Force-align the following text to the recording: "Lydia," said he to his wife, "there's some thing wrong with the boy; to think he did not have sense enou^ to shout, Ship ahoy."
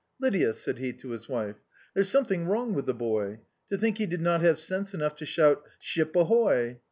"Lydia," 0.19 0.51
said 0.55 0.79
he 0.79 0.93
to 0.93 1.09
his 1.11 1.29
wife, 1.29 1.57
"there's 1.93 2.09
some 2.09 2.25
thing 2.25 2.47
wrong 2.47 2.73
with 2.73 2.87
the 2.87 2.93
boy; 2.95 3.39
to 3.69 3.77
think 3.77 3.99
he 3.99 4.07
did 4.07 4.19
not 4.19 4.41
have 4.41 4.59
sense 4.59 4.93
enou^ 4.93 5.15
to 5.15 5.27
shout, 5.27 5.61
Ship 5.77 6.15
ahoy." 6.15 6.79